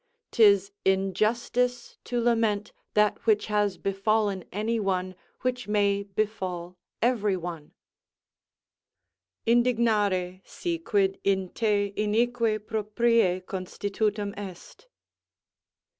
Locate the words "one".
4.79-5.13, 7.37-7.71